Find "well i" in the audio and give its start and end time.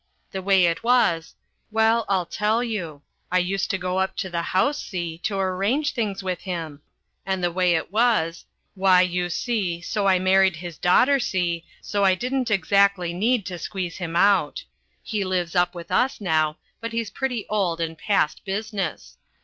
1.69-2.25